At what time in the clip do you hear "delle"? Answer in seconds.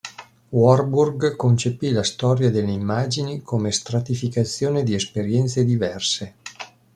2.49-2.71